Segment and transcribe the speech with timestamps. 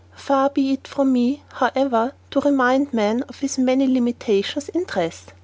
[0.15, 5.27] Far be it from me, however, to remind man of his many limitations in dress.